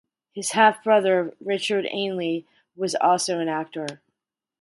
His 0.33 0.53
half-brother, 0.53 1.35
Richard 1.39 1.85
Ainley, 1.91 2.47
was 2.75 2.95
also 2.95 3.37
an 3.37 3.47
actor. 3.47 4.01